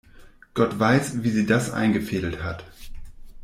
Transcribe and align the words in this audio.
Gott 0.55 0.79
weiß, 0.79 1.21
wie 1.21 1.29
sie 1.29 1.45
das 1.45 1.69
eingefädelt 1.69 2.41
hat. 2.41 2.65